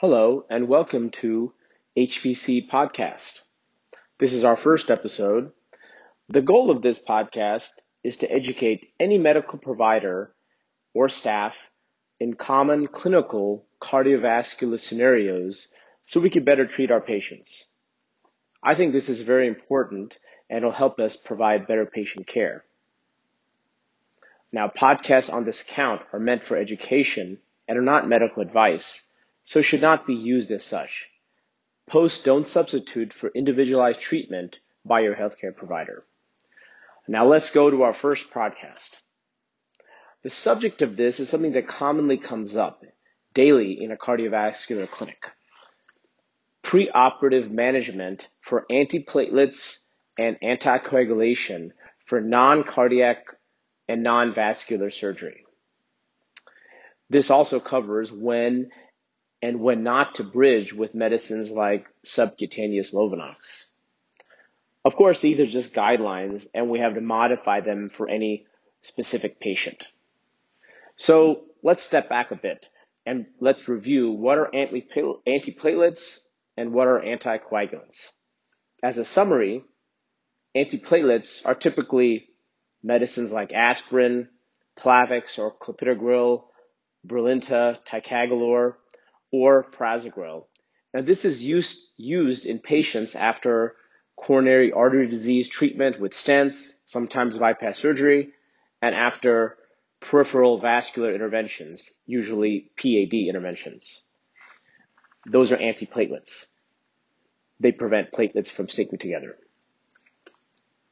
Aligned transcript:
Hello, 0.00 0.46
and 0.48 0.66
welcome 0.66 1.10
to 1.10 1.52
HVC 1.94 2.70
Podcast. 2.70 3.42
This 4.18 4.32
is 4.32 4.44
our 4.44 4.56
first 4.56 4.90
episode. 4.90 5.52
The 6.30 6.40
goal 6.40 6.70
of 6.70 6.80
this 6.80 6.98
podcast 6.98 7.68
is 8.02 8.16
to 8.16 8.32
educate 8.32 8.94
any 8.98 9.18
medical 9.18 9.58
provider 9.58 10.32
or 10.94 11.10
staff 11.10 11.70
in 12.18 12.32
common 12.32 12.86
clinical 12.86 13.66
cardiovascular 13.78 14.78
scenarios 14.78 15.70
so 16.04 16.18
we 16.18 16.30
can 16.30 16.44
better 16.44 16.66
treat 16.66 16.90
our 16.90 17.02
patients. 17.02 17.66
I 18.62 18.76
think 18.76 18.94
this 18.94 19.10
is 19.10 19.20
very 19.20 19.48
important 19.48 20.18
and 20.48 20.64
will 20.64 20.72
help 20.72 20.98
us 20.98 21.16
provide 21.16 21.66
better 21.66 21.84
patient 21.84 22.26
care. 22.26 22.64
Now, 24.50 24.68
podcasts 24.68 25.30
on 25.30 25.44
this 25.44 25.60
account 25.60 26.00
are 26.14 26.18
meant 26.18 26.42
for 26.42 26.56
education 26.56 27.36
and 27.68 27.76
are 27.76 27.82
not 27.82 28.08
medical 28.08 28.42
advice, 28.42 29.09
so 29.50 29.60
should 29.60 29.82
not 29.82 30.06
be 30.06 30.14
used 30.14 30.52
as 30.52 30.64
such. 30.64 31.08
Posts 31.88 32.22
don't 32.22 32.46
substitute 32.46 33.12
for 33.12 33.32
individualized 33.34 34.00
treatment 34.00 34.60
by 34.84 35.00
your 35.00 35.16
healthcare 35.16 35.56
provider. 35.56 36.04
Now 37.08 37.26
let's 37.26 37.50
go 37.50 37.68
to 37.68 37.82
our 37.82 37.92
first 37.92 38.30
podcast. 38.30 39.00
The 40.22 40.30
subject 40.30 40.82
of 40.82 40.96
this 40.96 41.18
is 41.18 41.28
something 41.28 41.50
that 41.54 41.66
commonly 41.66 42.16
comes 42.16 42.54
up 42.54 42.84
daily 43.34 43.82
in 43.82 43.90
a 43.90 43.96
cardiovascular 43.96 44.88
clinic. 44.88 45.24
Preoperative 46.62 47.50
management 47.50 48.28
for 48.40 48.66
antiplatelets 48.70 49.84
and 50.16 50.38
anticoagulation 50.44 51.72
for 52.04 52.20
non-cardiac 52.20 53.24
and 53.88 54.04
non-vascular 54.04 54.90
surgery. 54.90 55.44
This 57.08 57.30
also 57.30 57.58
covers 57.58 58.12
when 58.12 58.70
and 59.42 59.60
when 59.60 59.82
not 59.82 60.16
to 60.16 60.24
bridge 60.24 60.72
with 60.72 60.94
medicines 60.94 61.50
like 61.50 61.86
subcutaneous 62.04 62.94
Lovenox. 62.94 63.66
Of 64.84 64.96
course, 64.96 65.20
these 65.20 65.40
are 65.40 65.46
just 65.46 65.74
guidelines 65.74 66.46
and 66.54 66.70
we 66.70 66.80
have 66.80 66.94
to 66.94 67.00
modify 67.00 67.60
them 67.60 67.88
for 67.88 68.08
any 68.08 68.46
specific 68.80 69.40
patient. 69.40 69.88
So 70.96 71.44
let's 71.62 71.82
step 71.82 72.08
back 72.08 72.30
a 72.30 72.36
bit 72.36 72.68
and 73.06 73.26
let's 73.40 73.68
review 73.68 74.10
what 74.12 74.38
are 74.38 74.50
antiplatelets 74.52 76.20
and 76.56 76.72
what 76.72 76.88
are 76.88 77.00
anticoagulants. 77.00 78.12
As 78.82 78.98
a 78.98 79.04
summary, 79.04 79.64
antiplatelets 80.56 81.46
are 81.46 81.54
typically 81.54 82.28
medicines 82.82 83.32
like 83.32 83.52
aspirin, 83.52 84.28
Plavix 84.78 85.38
or 85.38 85.54
clopidogrel, 85.54 86.44
Brilinta, 87.06 87.78
ticagrelor, 87.86 88.74
or 89.32 89.64
prasugrel. 89.64 90.46
Now, 90.92 91.02
this 91.02 91.24
is 91.24 91.42
used, 91.42 91.90
used 91.96 92.46
in 92.46 92.58
patients 92.58 93.14
after 93.14 93.76
coronary 94.16 94.72
artery 94.72 95.08
disease 95.08 95.48
treatment 95.48 96.00
with 96.00 96.12
stents, 96.12 96.74
sometimes 96.84 97.38
bypass 97.38 97.78
surgery, 97.78 98.32
and 98.82 98.94
after 98.94 99.56
peripheral 100.00 100.58
vascular 100.58 101.14
interventions, 101.14 101.92
usually 102.06 102.70
PAD 102.76 103.14
interventions. 103.14 104.02
Those 105.26 105.52
are 105.52 105.58
antiplatelets. 105.58 106.46
They 107.60 107.72
prevent 107.72 108.12
platelets 108.12 108.50
from 108.50 108.68
sticking 108.68 108.98
together. 108.98 109.36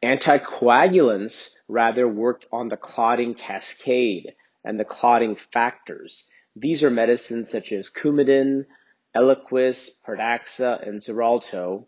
Anticoagulants 0.02 1.54
rather 1.66 2.06
work 2.06 2.44
on 2.52 2.68
the 2.68 2.76
clotting 2.76 3.34
cascade 3.34 4.34
and 4.64 4.78
the 4.78 4.84
clotting 4.84 5.34
factors. 5.34 6.30
These 6.60 6.82
are 6.82 6.90
medicines 6.90 7.50
such 7.50 7.72
as 7.72 7.90
Coumadin, 7.90 8.66
Eliquis, 9.16 10.02
Pradaxa, 10.02 10.86
and 10.86 11.00
Xarelto. 11.00 11.86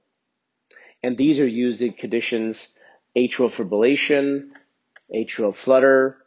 And 1.03 1.17
these 1.17 1.41
are 1.41 1.47
used 1.47 1.83
in 1.83 1.93
conditions 1.93 2.79
atrial 3.17 3.51
fibrillation, 3.51 4.51
atrial 5.13 5.55
flutter, 5.55 6.19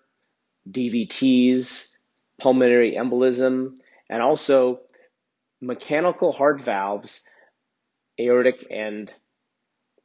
DVTs, 0.69 1.95
pulmonary 2.37 2.95
embolism, 2.95 3.77
and 4.09 4.21
also 4.21 4.81
mechanical 5.61 6.31
heart 6.33 6.61
valves, 6.61 7.23
aortic 8.19 8.65
and 8.69 9.11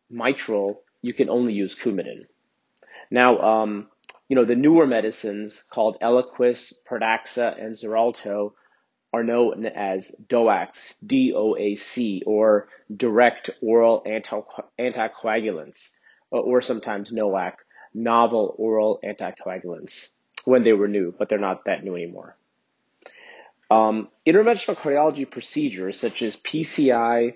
mitral, 0.09 0.83
you 1.03 1.13
can 1.13 1.29
only 1.29 1.53
use 1.53 1.75
Coumadin. 1.75 2.27
Now, 3.11 3.39
um, 3.39 3.89
you 4.29 4.37
know, 4.37 4.45
the 4.45 4.55
newer 4.55 4.87
medicines 4.87 5.65
called 5.71 5.97
Eliquis, 6.01 6.75
Pradaxa, 6.89 7.63
and 7.63 7.75
Xarelto 7.75 8.53
are 9.13 9.25
known 9.25 9.65
as 9.65 10.15
DOACs, 10.29 10.95
D-O-A-C, 11.05 12.23
or 12.27 12.69
direct 12.95 13.51
oral 13.63 14.03
anticoagulants, 14.79 15.97
or 16.31 16.61
sometimes 16.61 17.11
NOAC, 17.11 17.55
novel 17.95 18.55
oral 18.59 19.01
anticoagulants, 19.03 20.11
when 20.45 20.63
they 20.63 20.75
were 20.75 20.89
new, 20.89 21.15
but 21.19 21.31
they're 21.31 21.39
not 21.39 21.65
that 21.65 21.83
new 21.83 21.97
anymore. 21.97 22.37
Um, 23.71 24.09
interventional 24.27 24.77
cardiology 24.77 25.31
procedures 25.31 25.99
such 25.99 26.21
as 26.23 26.37
PCI 26.37 27.35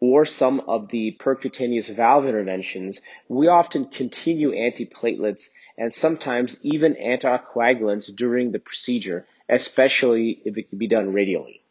or 0.00 0.24
some 0.24 0.60
of 0.60 0.88
the 0.88 1.16
percutaneous 1.18 1.94
valve 1.94 2.26
interventions, 2.26 3.00
we 3.28 3.48
often 3.48 3.86
continue 3.86 4.50
antiplatelets 4.50 5.48
and 5.76 5.92
sometimes 5.92 6.58
even 6.62 6.94
anticoagulants 6.94 8.14
during 8.14 8.52
the 8.52 8.58
procedure, 8.58 9.26
especially 9.48 10.40
if 10.44 10.56
it 10.56 10.68
can 10.68 10.78
be 10.78 10.88
done 10.88 11.12
radially. 11.12 11.62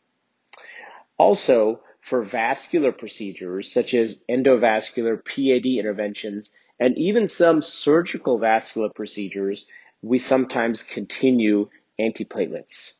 Also, 1.17 1.81
for 2.01 2.21
vascular 2.21 2.91
procedures 2.91 3.71
such 3.71 3.93
as 3.93 4.19
endovascular 4.29 5.23
PAD 5.23 5.65
interventions 5.65 6.55
and 6.79 6.97
even 6.97 7.27
some 7.27 7.61
surgical 7.61 8.37
vascular 8.37 8.89
procedures, 8.89 9.65
we 10.01 10.17
sometimes 10.17 10.83
continue 10.83 11.69
antiplatelets. 11.99 12.99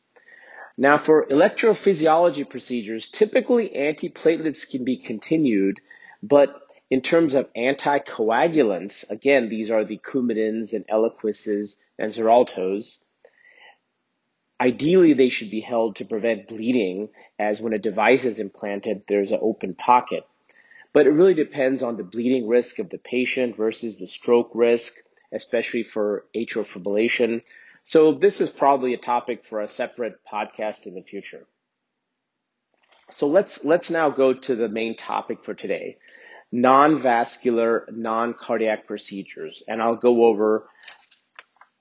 Now, 0.78 0.98
for 0.98 1.26
electrophysiology 1.28 2.50
procedures, 2.50 3.08
typically 3.08 3.70
antiplatelets 3.70 4.70
can 4.70 4.84
be 4.86 4.98
continued, 4.98 5.82
but 6.24 6.56
in 6.90 7.02
terms 7.02 7.34
of 7.34 7.52
anticoagulants, 7.54 9.10
again, 9.10 9.50
these 9.50 9.72
are 9.72 9.84
the 9.84 9.98
Coumadins 9.98 10.74
and 10.74 10.86
Eliquises 10.88 11.84
and 11.98 12.12
Xareltos. 12.12 13.06
Ideally, 14.62 15.14
they 15.14 15.30
should 15.30 15.50
be 15.50 15.62
held 15.62 15.96
to 15.98 16.06
prevent 16.06 16.48
bleeding, 16.48 17.10
as 17.40 17.60
when 17.60 17.74
a 17.74 17.80
device 17.80 18.24
is 18.24 18.40
implanted, 18.40 19.04
there's 19.08 19.32
an 19.32 19.40
open 19.42 19.74
pocket. 19.76 20.26
But 20.94 21.08
it 21.08 21.12
really 21.12 21.34
depends 21.34 21.82
on 21.82 21.98
the 21.98 22.04
bleeding 22.04 22.48
risk 22.48 22.78
of 22.80 22.90
the 22.90 23.00
patient 23.00 23.58
versus 23.58 23.98
the 23.98 24.08
stroke 24.08 24.52
risk, 24.54 24.94
especially 25.32 25.84
for 25.84 26.26
atrial 26.36 26.66
fibrillation. 26.66 27.44
So 27.84 28.14
this 28.14 28.40
is 28.40 28.50
probably 28.50 28.94
a 28.94 28.98
topic 28.98 29.44
for 29.44 29.62
a 29.62 29.68
separate 29.68 30.20
podcast 30.32 30.86
in 30.86 30.94
the 30.94 31.02
future. 31.02 31.46
So 33.10 33.28
let's 33.28 33.66
let's 33.66 33.90
now 33.90 34.10
go 34.10 34.34
to 34.34 34.56
the 34.56 34.70
main 34.70 34.96
topic 34.96 35.44
for 35.44 35.54
today, 35.54 35.98
non-vascular, 36.54 37.88
non-cardiac 37.92 38.86
procedures. 38.86 39.64
And 39.68 39.82
I'll 39.82 39.96
go 39.96 40.26
over 40.26 40.70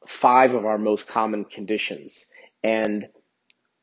five 0.06 0.55
of 0.55 0.65
our 0.65 0.78
most 0.78 1.06
common 1.06 1.44
conditions 1.44 2.33
and 2.65 3.06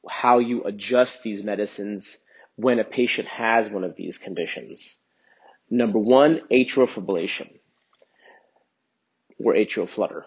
how 0.09 0.39
you 0.39 0.63
adjust 0.63 1.21
these 1.21 1.43
medicines 1.43 2.25
when 2.55 2.79
a 2.79 2.83
patient 2.83 3.27
has 3.27 3.69
one 3.69 3.83
of 3.83 3.95
these 3.95 4.17
conditions. 4.17 4.97
Number 5.69 5.99
one, 5.99 6.41
atrial 6.51 6.87
fibrillation 6.87 7.51
or 9.37 9.53
atrial 9.53 9.87
flutter. 9.87 10.25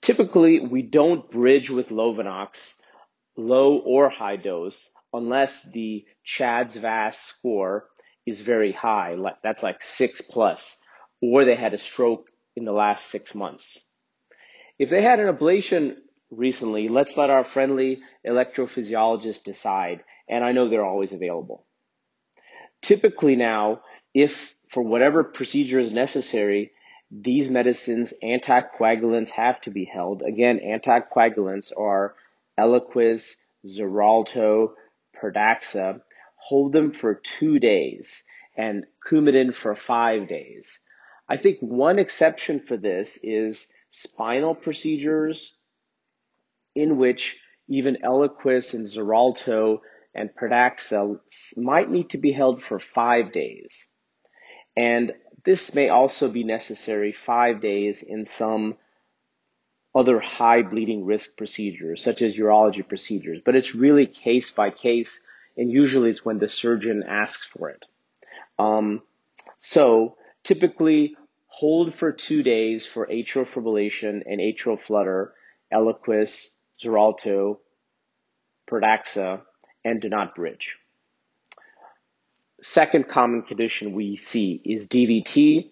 Typically, 0.00 0.58
we 0.60 0.80
don't 0.80 1.30
bridge 1.30 1.68
with 1.68 1.90
Lovenox, 1.90 2.80
low 3.36 3.76
or 3.76 4.08
high 4.08 4.36
dose, 4.36 4.90
unless 5.12 5.62
the 5.70 6.06
CHADS 6.24 6.76
VAS 6.76 7.18
score 7.18 7.88
is 8.26 8.40
very 8.40 8.72
high, 8.72 9.14
like 9.14 9.36
that's 9.42 9.62
like 9.62 9.82
six 9.82 10.20
plus, 10.20 10.80
or 11.20 11.44
they 11.44 11.54
had 11.54 11.74
a 11.74 11.78
stroke 11.78 12.28
in 12.56 12.64
the 12.64 12.72
last 12.72 13.06
six 13.06 13.34
months. 13.34 13.84
If 14.78 14.90
they 14.90 15.02
had 15.02 15.20
an 15.20 15.34
ablation 15.34 15.96
recently, 16.30 16.88
let's 16.88 17.16
let 17.16 17.30
our 17.30 17.44
friendly 17.44 18.00
electrophysiologist 18.26 19.44
decide, 19.44 20.04
and 20.28 20.44
I 20.44 20.52
know 20.52 20.68
they're 20.68 20.84
always 20.84 21.12
available. 21.12 21.66
Typically 22.80 23.36
now, 23.36 23.82
if 24.14 24.54
for 24.68 24.82
whatever 24.82 25.22
procedure 25.24 25.78
is 25.78 25.92
necessary, 25.92 26.72
these 27.10 27.50
medicines, 27.50 28.14
anticoagulants 28.22 29.30
have 29.30 29.60
to 29.62 29.70
be 29.70 29.84
held. 29.84 30.22
Again, 30.22 30.60
anticoagulants 30.64 31.72
are 31.76 32.14
Eliquis, 32.58 33.36
Xarelto, 33.66 34.72
Pradaxa, 35.14 36.00
hold 36.42 36.72
them 36.72 36.92
for 36.92 37.14
two 37.14 37.58
days, 37.58 38.24
and 38.56 38.84
Coumadin 39.06 39.54
for 39.54 39.74
five 39.74 40.28
days. 40.28 40.80
I 41.28 41.36
think 41.36 41.58
one 41.60 41.98
exception 41.98 42.60
for 42.60 42.76
this 42.76 43.18
is 43.22 43.68
spinal 43.90 44.54
procedures 44.54 45.54
in 46.74 46.96
which 46.96 47.36
even 47.68 47.98
Eliquis 48.02 48.74
and 48.74 48.86
Xarelto 48.86 49.80
and 50.14 50.34
Pradaxa 50.34 51.20
might 51.56 51.90
need 51.90 52.10
to 52.10 52.18
be 52.18 52.32
held 52.32 52.62
for 52.62 52.78
five 52.78 53.32
days. 53.32 53.88
And 54.76 55.12
this 55.44 55.74
may 55.74 55.88
also 55.88 56.28
be 56.28 56.44
necessary 56.44 57.12
five 57.12 57.60
days 57.60 58.02
in 58.02 58.26
some 58.26 58.76
other 59.94 60.20
high 60.20 60.62
bleeding 60.62 61.04
risk 61.04 61.36
procedures, 61.36 62.02
such 62.02 62.22
as 62.22 62.36
urology 62.36 62.86
procedures, 62.86 63.40
but 63.44 63.54
it's 63.54 63.74
really 63.74 64.06
case 64.06 64.50
by 64.50 64.70
case, 64.70 65.24
and 65.56 65.70
usually 65.70 66.10
it's 66.10 66.24
when 66.24 66.38
the 66.38 66.48
surgeon 66.48 67.02
asks 67.06 67.46
for 67.46 67.70
it. 67.70 67.86
Um, 68.58 69.02
so 69.58 70.16
typically 70.42 71.16
hold 71.46 71.94
for 71.94 72.12
two 72.12 72.42
days 72.42 72.86
for 72.86 73.06
atrial 73.06 73.46
fibrillation 73.46 74.22
and 74.26 74.40
atrial 74.40 74.80
flutter, 74.80 75.34
Eliquis, 75.72 76.56
Xarelto, 76.80 77.58
Pradaxa, 78.68 79.42
and 79.84 80.00
do 80.00 80.08
not 80.08 80.34
bridge. 80.34 80.78
Second 82.62 83.08
common 83.08 83.42
condition 83.42 83.92
we 83.92 84.16
see 84.16 84.60
is 84.64 84.86
DVT, 84.86 85.70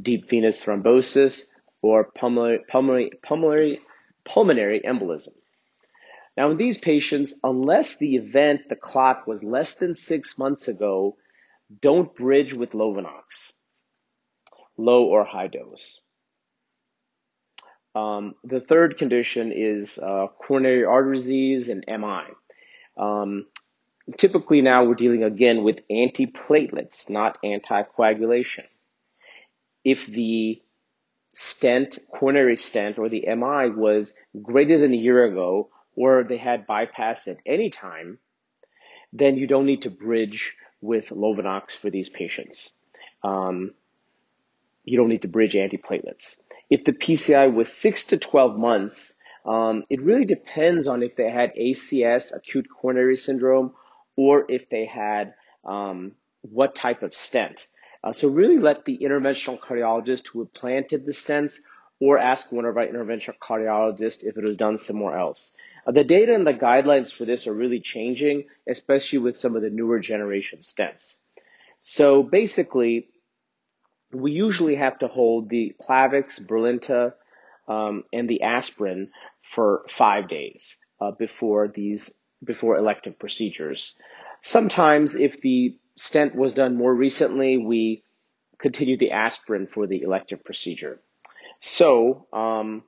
deep 0.00 0.28
venous 0.28 0.64
thrombosis, 0.64 1.48
or 1.82 2.04
pulmonary, 2.04 2.60
pulmonary, 2.68 3.10
pulmonary, 3.22 3.80
pulmonary 4.24 4.80
embolism. 4.80 5.32
Now, 6.36 6.50
in 6.50 6.56
these 6.56 6.78
patients, 6.78 7.34
unless 7.44 7.96
the 7.96 8.16
event, 8.16 8.68
the 8.68 8.76
clot, 8.76 9.28
was 9.28 9.44
less 9.44 9.74
than 9.74 9.94
six 9.94 10.38
months 10.38 10.68
ago, 10.68 11.16
don't 11.80 12.14
bridge 12.14 12.54
with 12.54 12.70
Lovenox, 12.70 13.52
low 14.76 15.04
or 15.04 15.24
high 15.24 15.48
dose. 15.48 16.00
Um, 17.94 18.34
the 18.44 18.60
third 18.60 18.96
condition 18.96 19.52
is 19.54 19.98
uh, 19.98 20.28
coronary 20.28 20.84
artery 20.84 21.16
disease 21.16 21.68
and 21.68 21.84
MI. 21.86 22.22
Um, 22.96 23.46
typically 24.16 24.62
now 24.62 24.84
we're 24.84 24.94
dealing 24.94 25.24
again 25.24 25.62
with 25.62 25.86
antiplatelets, 25.88 27.10
not 27.10 27.38
anticoagulation. 27.44 28.64
If 29.84 30.06
the 30.06 30.62
stent, 31.34 31.98
coronary 32.10 32.56
stent, 32.56 32.98
or 32.98 33.08
the 33.08 33.24
MI 33.26 33.70
was 33.70 34.14
greater 34.40 34.78
than 34.78 34.92
a 34.92 34.96
year 34.96 35.24
ago, 35.24 35.68
or 35.96 36.24
they 36.24 36.36
had 36.36 36.66
bypass 36.66 37.28
at 37.28 37.38
any 37.46 37.70
time, 37.70 38.18
then 39.12 39.36
you 39.36 39.46
don't 39.46 39.66
need 39.66 39.82
to 39.82 39.90
bridge 39.90 40.56
with 40.80 41.10
Lovenox 41.10 41.76
for 41.76 41.90
these 41.90 42.08
patients. 42.08 42.72
Um, 43.22 43.72
you 44.84 44.96
don't 44.96 45.08
need 45.08 45.22
to 45.22 45.28
bridge 45.28 45.54
antiplatelets. 45.54 46.40
If 46.70 46.84
the 46.84 46.92
PCI 46.92 47.52
was 47.52 47.72
six 47.72 48.06
to 48.06 48.18
12 48.18 48.58
months, 48.58 49.20
um, 49.44 49.84
it 49.90 50.02
really 50.02 50.24
depends 50.24 50.86
on 50.86 51.02
if 51.02 51.16
they 51.16 51.30
had 51.30 51.54
ACS, 51.54 52.34
acute 52.34 52.66
coronary 52.70 53.16
syndrome, 53.16 53.74
or 54.16 54.50
if 54.50 54.68
they 54.68 54.86
had 54.86 55.34
um, 55.64 56.12
what 56.42 56.74
type 56.74 57.02
of 57.02 57.14
stent. 57.14 57.66
Uh, 58.04 58.12
so 58.12 58.28
really 58.28 58.58
let 58.58 58.84
the 58.84 58.98
interventional 58.98 59.60
cardiologist 59.60 60.28
who 60.28 60.40
implanted 60.40 61.06
the 61.06 61.12
stents 61.12 61.60
or 62.00 62.18
ask 62.18 62.50
one 62.50 62.64
of 62.64 62.76
our 62.76 62.86
interventional 62.86 63.38
cardiologists 63.40 64.24
if 64.24 64.36
it 64.36 64.42
was 64.42 64.56
done 64.56 64.76
somewhere 64.76 65.16
else. 65.16 65.54
Uh, 65.86 65.92
the 65.92 66.04
data 66.04 66.34
and 66.34 66.46
the 66.46 66.54
guidelines 66.54 67.12
for 67.12 67.24
this 67.24 67.46
are 67.46 67.54
really 67.54 67.80
changing, 67.80 68.44
especially 68.68 69.18
with 69.18 69.36
some 69.36 69.56
of 69.56 69.62
the 69.62 69.70
newer 69.70 69.98
generation 69.98 70.60
stents. 70.60 71.16
So 71.80 72.22
basically, 72.22 73.08
we 74.12 74.32
usually 74.32 74.76
have 74.76 74.98
to 75.00 75.08
hold 75.08 75.48
the 75.48 75.74
Plavix, 75.80 76.40
Brilinta, 76.40 77.14
um, 77.66 78.04
and 78.12 78.28
the 78.28 78.42
aspirin 78.42 79.10
for 79.42 79.84
five 79.88 80.28
days 80.28 80.76
uh, 81.00 81.10
before 81.12 81.68
these 81.68 82.14
before 82.44 82.76
elective 82.76 83.18
procedures. 83.18 83.96
Sometimes, 84.40 85.14
if 85.14 85.40
the 85.40 85.78
stent 85.96 86.34
was 86.34 86.52
done 86.52 86.76
more 86.76 86.94
recently, 86.94 87.56
we 87.56 88.02
continue 88.58 88.96
the 88.96 89.12
aspirin 89.12 89.66
for 89.66 89.86
the 89.86 90.02
elective 90.02 90.44
procedure. 90.44 91.00
So, 91.60 92.26
um, 92.32 92.82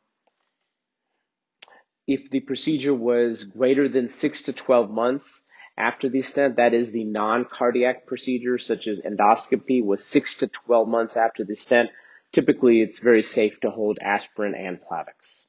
if 2.06 2.30
the 2.30 2.40
procedure 2.40 2.94
was 2.94 3.44
greater 3.44 3.88
than 3.88 4.08
six 4.08 4.42
to 4.42 4.52
12 4.52 4.90
months 4.90 5.46
after 5.76 6.08
the 6.08 6.22
stent, 6.22 6.56
that 6.56 6.74
is 6.74 6.92
the 6.92 7.04
non-cardiac 7.04 8.06
procedure, 8.06 8.58
such 8.58 8.86
as 8.86 9.00
endoscopy, 9.00 9.84
was 9.84 10.04
six 10.04 10.38
to 10.38 10.48
12 10.48 10.88
months 10.88 11.16
after 11.16 11.44
the 11.44 11.56
stent, 11.56 11.90
typically 12.32 12.80
it's 12.80 12.98
very 12.98 13.22
safe 13.22 13.58
to 13.60 13.70
hold 13.70 13.98
aspirin 14.00 14.54
and 14.54 14.78
Plavix 14.80 15.46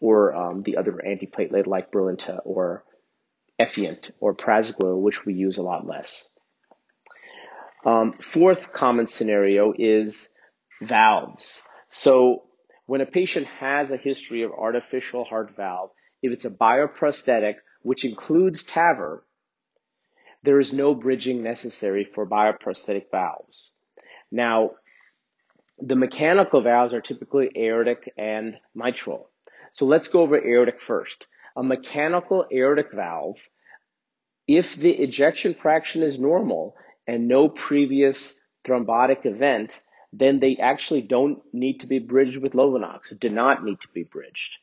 or 0.00 0.34
um, 0.34 0.60
the 0.60 0.76
other 0.76 0.92
antiplatelet 0.92 1.66
like 1.66 1.90
Brilinta 1.90 2.40
or 2.44 2.84
Effient 3.60 4.10
or 4.20 4.34
Prasugrel, 4.34 5.00
which 5.00 5.24
we 5.24 5.32
use 5.32 5.56
a 5.56 5.62
lot 5.62 5.86
less. 5.86 6.28
Um, 7.86 8.14
fourth 8.20 8.72
common 8.72 9.06
scenario 9.06 9.72
is 9.76 10.34
valves. 10.82 11.62
So 11.88 12.42
when 12.86 13.00
a 13.00 13.06
patient 13.06 13.46
has 13.46 13.90
a 13.90 13.96
history 13.96 14.42
of 14.42 14.52
artificial 14.52 15.24
heart 15.24 15.56
valve, 15.56 15.90
if 16.22 16.32
it's 16.32 16.44
a 16.44 16.50
bioprosthetic, 16.50 17.54
which 17.82 18.04
includes 18.04 18.64
TAVR, 18.64 19.20
there 20.42 20.60
is 20.60 20.72
no 20.72 20.94
bridging 20.94 21.42
necessary 21.42 22.04
for 22.04 22.26
bioprosthetic 22.26 23.10
valves. 23.10 23.72
Now, 24.30 24.72
the 25.78 25.96
mechanical 25.96 26.60
valves 26.60 26.92
are 26.92 27.00
typically 27.00 27.50
aortic 27.56 28.12
and 28.16 28.58
mitral. 28.74 29.30
So 29.72 29.86
let's 29.86 30.08
go 30.08 30.20
over 30.20 30.36
aortic 30.36 30.80
first. 30.80 31.26
A 31.56 31.62
mechanical 31.62 32.46
aortic 32.52 32.92
valve, 32.92 33.48
if 34.46 34.76
the 34.76 34.90
ejection 34.90 35.54
fraction 35.54 36.02
is 36.02 36.18
normal 36.18 36.76
and 37.06 37.28
no 37.28 37.48
previous 37.48 38.40
thrombotic 38.64 39.26
event, 39.26 39.80
then 40.18 40.38
they 40.38 40.56
actually 40.56 41.02
don't 41.02 41.42
need 41.52 41.80
to 41.80 41.86
be 41.86 41.98
bridged 41.98 42.40
with 42.40 42.52
Lovenox, 42.52 43.18
do 43.18 43.28
not 43.28 43.64
need 43.64 43.80
to 43.80 43.88
be 43.92 44.04
bridged. 44.04 44.56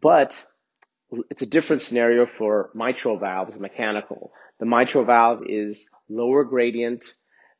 But 0.00 0.44
it's 1.30 1.42
a 1.42 1.46
different 1.46 1.82
scenario 1.82 2.26
for 2.26 2.70
mitral 2.74 3.18
valves, 3.18 3.58
mechanical. 3.58 4.32
The 4.60 4.66
mitral 4.66 5.04
valve 5.04 5.42
is 5.46 5.88
lower 6.08 6.44
gradient, 6.44 7.14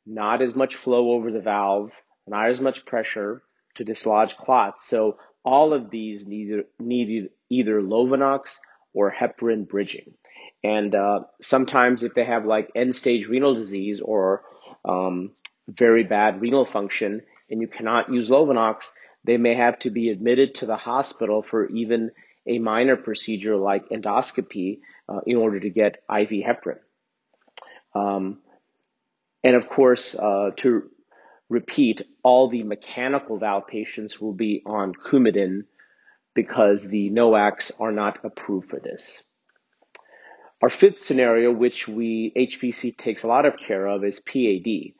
not 0.06 0.42
as 0.42 0.54
much 0.54 0.74
flow 0.74 1.12
over 1.12 1.30
the 1.30 1.40
valve, 1.40 1.92
not 2.26 2.50
as 2.50 2.60
much 2.60 2.84
pressure 2.84 3.42
to 3.76 3.84
dislodge 3.84 4.36
clots. 4.36 4.86
So 4.86 5.18
all 5.44 5.72
of 5.72 5.90
these 5.90 6.26
need, 6.26 6.64
need 6.78 7.30
either 7.48 7.80
Lovenox 7.80 8.58
or 8.92 9.12
heparin 9.12 9.66
bridging. 9.66 10.14
And 10.62 10.94
uh, 10.94 11.20
sometimes 11.40 12.02
if 12.02 12.14
they 12.14 12.24
have 12.24 12.44
like 12.44 12.70
end 12.74 12.94
stage 12.94 13.28
renal 13.28 13.54
disease 13.54 14.00
or 14.00 14.42
um, 14.84 15.32
very 15.68 16.04
bad 16.04 16.40
renal 16.40 16.64
function 16.64 17.22
and 17.50 17.60
you 17.60 17.68
cannot 17.68 18.12
use 18.12 18.28
Lovenox, 18.28 18.90
they 19.24 19.36
may 19.36 19.54
have 19.54 19.78
to 19.80 19.90
be 19.90 20.10
admitted 20.10 20.56
to 20.56 20.66
the 20.66 20.76
hospital 20.76 21.42
for 21.42 21.66
even 21.68 22.10
a 22.46 22.58
minor 22.58 22.96
procedure 22.96 23.56
like 23.56 23.88
endoscopy 23.90 24.80
uh, 25.08 25.20
in 25.26 25.36
order 25.36 25.60
to 25.60 25.70
get 25.70 26.02
IV 26.10 26.30
heparin. 26.30 26.78
Um, 27.94 28.38
and 29.44 29.54
of 29.54 29.68
course, 29.68 30.14
uh, 30.14 30.50
to 30.56 30.90
repeat, 31.48 32.02
all 32.22 32.48
the 32.48 32.62
mechanical 32.62 33.38
valve 33.38 33.66
patients 33.66 34.20
will 34.20 34.32
be 34.32 34.62
on 34.64 34.94
Coumadin 34.94 35.64
because 36.34 36.86
the 36.86 37.10
NOACs 37.10 37.80
are 37.80 37.92
not 37.92 38.24
approved 38.24 38.68
for 38.68 38.78
this. 38.78 39.24
Our 40.60 40.70
fifth 40.70 40.98
scenario, 40.98 41.52
which 41.52 41.86
we 41.86 42.32
HVC 42.36 42.96
takes 42.96 43.22
a 43.22 43.28
lot 43.28 43.46
of 43.46 43.56
care 43.56 43.86
of, 43.86 44.04
is 44.04 44.20
PAD. 44.20 44.94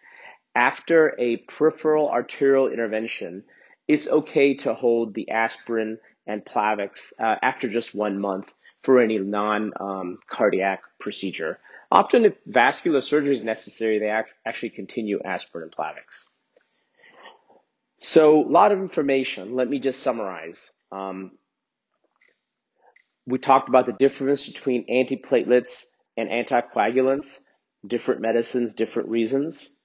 After 0.55 1.15
a 1.19 1.37
peripheral 1.37 2.09
arterial 2.09 2.69
intervention, 2.69 3.45
it's 3.87 4.09
okay 4.09 4.55
to 4.55 4.75
hold 4.75 5.15
the 5.15 5.31
aspirin 5.31 5.99
and 6.27 6.45
Plavix 6.45 7.13
uh, 7.19 7.37
after 7.43 7.69
just 7.69 7.95
one 7.95 8.19
month 8.21 8.53
for 8.83 9.01
any 9.01 9.19
non-cardiac 9.19 10.79
um, 10.81 10.91
procedure. 11.01 11.59
Often, 11.91 12.27
if 12.27 12.35
vascular 12.47 13.01
surgery 13.01 13.35
is 13.35 13.43
necessary, 13.43 13.99
they 13.99 14.11
act- 14.11 14.35
actually 14.45 14.71
continue 14.71 15.21
aspirin 15.25 15.65
and 15.65 15.73
Plavix. 15.73 16.27
So, 17.99 18.45
a 18.45 18.49
lot 18.49 18.73
of 18.73 18.81
information. 18.81 19.55
Let 19.57 19.69
me 19.69 19.79
just 19.79 20.03
summarize. 20.03 20.71
Um, 20.93 21.33
we 23.27 23.39
talked 23.39 23.69
about 23.69 23.87
the 23.87 23.93
difference 23.93 24.47
between 24.47 24.87
antiplatelets 24.87 25.87
and 26.17 26.29
anticoagulants, 26.29 27.41
different 27.87 28.21
medicines, 28.21 28.75
different 28.75 29.09
reasons. 29.09 29.78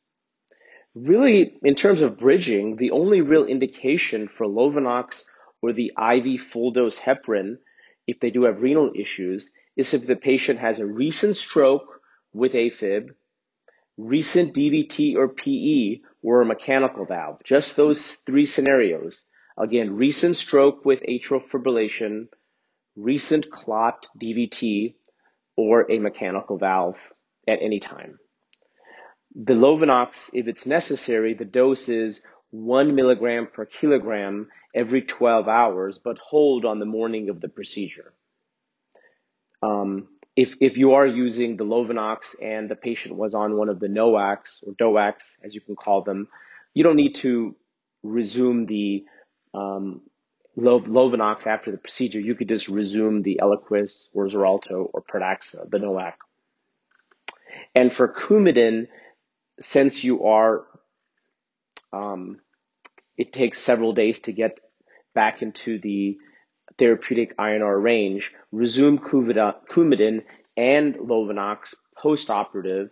Really, 0.95 1.57
in 1.63 1.75
terms 1.75 2.01
of 2.01 2.19
bridging, 2.19 2.75
the 2.75 2.91
only 2.91 3.21
real 3.21 3.45
indication 3.45 4.27
for 4.27 4.45
Lovenox 4.45 5.25
or 5.61 5.73
the 5.73 5.91
IV 5.97 6.41
full 6.41 6.71
dose 6.71 6.99
heparin, 6.99 7.57
if 8.05 8.19
they 8.19 8.29
do 8.29 8.43
have 8.43 8.61
renal 8.61 8.91
issues, 8.95 9.51
is 9.75 9.93
if 9.93 10.05
the 10.05 10.15
patient 10.15 10.59
has 10.59 10.79
a 10.79 10.85
recent 10.85 11.35
stroke 11.35 12.01
with 12.31 12.53
AFib, 12.53 13.09
recent 13.97 14.53
DVT 14.53 15.15
or 15.15 15.29
PE, 15.29 16.01
or 16.21 16.41
a 16.41 16.45
mechanical 16.45 17.05
valve. 17.05 17.41
Just 17.43 17.75
those 17.75 18.15
three 18.15 18.45
scenarios. 18.45 19.25
Again, 19.57 19.95
recent 19.95 20.35
stroke 20.35 20.85
with 20.85 21.01
atrial 21.01 21.43
fibrillation, 21.43 22.27
recent 22.95 23.49
clot 23.49 24.07
DVT, 24.19 24.95
or 25.55 25.91
a 25.91 25.99
mechanical 25.99 26.57
valve 26.57 26.97
at 27.47 27.61
any 27.61 27.79
time. 27.79 28.19
The 29.35 29.53
Lovenox, 29.53 30.29
if 30.33 30.47
it's 30.47 30.65
necessary, 30.65 31.33
the 31.33 31.45
dose 31.45 31.89
is 31.89 32.23
one 32.51 32.93
milligram 32.93 33.47
per 33.51 33.65
kilogram 33.65 34.49
every 34.75 35.01
12 35.01 35.47
hours, 35.47 35.97
but 35.97 36.17
hold 36.19 36.65
on 36.65 36.79
the 36.79 36.85
morning 36.85 37.29
of 37.29 37.41
the 37.41 37.49
procedure. 37.49 38.13
Um, 39.63 40.07
if, 40.35 40.55
if 40.59 40.77
you 40.77 40.93
are 40.93 41.07
using 41.07 41.57
the 41.57 41.63
Lovenox 41.63 42.35
and 42.41 42.69
the 42.69 42.75
patient 42.75 43.15
was 43.15 43.33
on 43.33 43.57
one 43.57 43.69
of 43.69 43.79
the 43.79 43.87
NOACs 43.87 44.63
or 44.67 44.73
DOACs, 44.73 45.37
as 45.43 45.55
you 45.55 45.61
can 45.61 45.75
call 45.75 46.01
them, 46.01 46.27
you 46.73 46.83
don't 46.83 46.95
need 46.95 47.15
to 47.15 47.55
resume 48.03 48.65
the 48.65 49.05
um, 49.53 50.01
Lovenox 50.57 51.47
after 51.47 51.71
the 51.71 51.77
procedure. 51.77 52.19
You 52.19 52.35
could 52.35 52.49
just 52.49 52.67
resume 52.67 53.21
the 53.21 53.39
Eliquis 53.41 54.09
or 54.13 54.25
Xarelto 54.25 54.89
or 54.93 55.01
Pradaxa, 55.01 55.69
the 55.69 55.77
NOAC. 55.77 56.13
And 57.75 57.91
for 57.91 58.07
Coumadin, 58.07 58.87
since 59.59 60.03
you 60.03 60.25
are, 60.25 60.65
um, 61.91 62.39
it 63.17 63.31
takes 63.31 63.59
several 63.59 63.93
days 63.93 64.19
to 64.21 64.31
get 64.31 64.59
back 65.13 65.41
into 65.41 65.79
the 65.79 66.17
therapeutic 66.77 67.37
INR 67.37 67.81
range, 67.81 68.33
resume 68.51 68.97
Coumadin 68.97 70.23
and 70.57 70.95
Lovenox 70.95 71.75
post-operative 71.95 72.89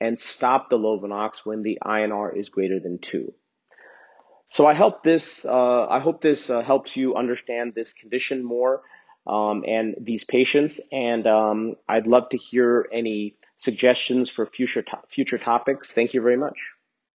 and 0.00 0.18
stop 0.18 0.70
the 0.70 0.78
Lovenox 0.78 1.44
when 1.44 1.62
the 1.62 1.78
INR 1.84 2.36
is 2.36 2.48
greater 2.48 2.80
than 2.80 2.98
2. 2.98 3.32
So 4.48 4.66
I 4.66 4.74
hope 4.74 5.02
this, 5.02 5.44
uh, 5.44 5.86
I 5.88 6.00
hope 6.00 6.20
this 6.20 6.50
uh, 6.50 6.60
helps 6.60 6.96
you 6.96 7.16
understand 7.16 7.74
this 7.74 7.92
condition 7.92 8.44
more 8.44 8.82
um, 9.26 9.64
and 9.66 9.94
these 10.00 10.24
patients. 10.24 10.80
And 10.92 11.26
um, 11.26 11.74
I'd 11.88 12.06
love 12.06 12.28
to 12.30 12.36
hear 12.36 12.86
any 12.92 13.36
suggestions 13.56 14.30
for 14.30 14.46
future 14.46 14.82
to- 14.82 15.02
future 15.08 15.38
topics. 15.38 15.92
Thank 15.92 16.14
you 16.14 16.22
very 16.22 16.36
much. 16.36 16.73